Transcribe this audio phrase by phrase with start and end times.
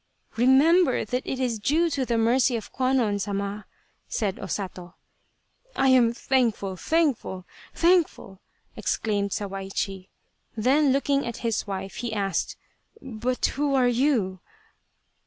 [0.35, 3.67] "Remember that it is due to the mercy of Kwannon Sama,"
[4.07, 4.95] said O Sato."
[5.85, 8.41] I am thankful, thankful, thankful!"
[8.75, 10.09] exclaimed Sawaichi.
[10.57, 12.55] Then looking at his wife, he asked:"
[13.23, 14.39] But who are you